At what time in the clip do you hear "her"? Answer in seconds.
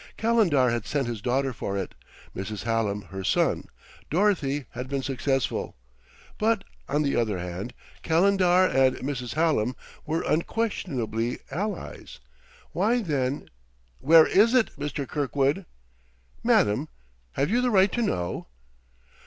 3.09-3.23